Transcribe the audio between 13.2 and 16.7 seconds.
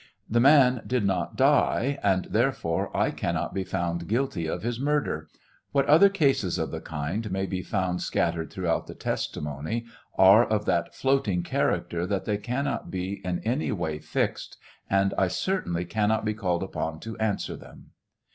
in any way fixed, and I cer tainly cannot be called